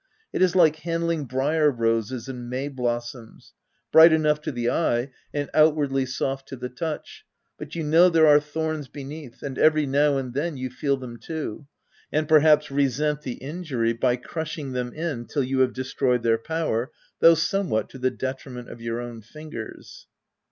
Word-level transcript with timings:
It 0.33 0.41
is 0.41 0.55
like 0.55 0.77
handling 0.77 1.25
briar 1.25 1.69
roses 1.69 2.27
and 2.27 2.49
may 2.49 2.69
blossoms— 2.69 3.53
bright 3.91 4.11
enough 4.11 4.41
to 4.41 4.51
the 4.51 4.67
eye, 4.67 5.11
and 5.31 5.47
outwardly 5.53 6.07
soft 6.07 6.47
to 6.47 6.55
the 6.55 6.69
touch, 6.69 7.23
but 7.59 7.75
you 7.75 7.83
know 7.83 8.09
there 8.09 8.25
are 8.25 8.39
thorns 8.39 8.87
beneath, 8.87 9.43
and 9.43 9.59
every 9.59 9.85
now 9.85 10.17
and 10.17 10.33
then 10.33 10.57
you 10.57 10.71
feel 10.71 10.97
them 10.97 11.17
too; 11.17 11.67
and 12.11 12.27
perhaps 12.27 12.71
resent 12.71 13.21
the 13.21 13.33
injury 13.33 13.93
by 13.93 14.15
crushing 14.15 14.71
them 14.71 14.91
in 14.91 15.27
till 15.27 15.43
you 15.43 15.59
have 15.59 15.71
destroyed 15.71 16.23
their 16.23 16.39
power, 16.39 16.89
though 17.19 17.35
somewhat 17.35 17.87
to 17.91 17.99
the 17.99 18.09
detriment 18.09 18.71
of 18.71 18.81
your 18.81 18.99
own 18.99 19.21
ringers. 19.35 20.07